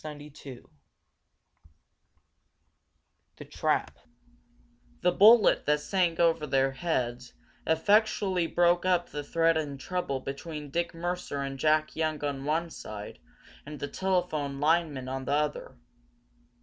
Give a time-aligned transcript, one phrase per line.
[0.03, 0.65] CHAPTER XIV
[3.37, 3.99] THE TRAP
[5.01, 7.33] The bullet that sang over their heads
[7.67, 13.19] effectually broke up the threatened trouble between Dick Mercer and Jack Young on one side,
[13.63, 15.77] and the telephone linemen on the other.